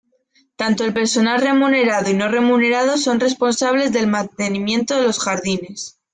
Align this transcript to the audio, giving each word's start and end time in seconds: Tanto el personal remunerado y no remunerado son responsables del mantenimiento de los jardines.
Tanto 0.55 0.83
el 0.83 0.95
personal 0.95 1.39
remunerado 1.43 2.09
y 2.09 2.15
no 2.15 2.27
remunerado 2.27 2.97
son 2.97 3.19
responsables 3.19 3.93
del 3.93 4.07
mantenimiento 4.07 4.95
de 4.95 5.03
los 5.05 5.19
jardines. 5.19 5.99